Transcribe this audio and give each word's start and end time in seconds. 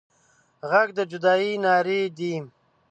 غږ 0.69 0.87
د 0.97 0.99
جدايي 1.11 1.51
نارې 1.63 2.01
دي 2.17 2.33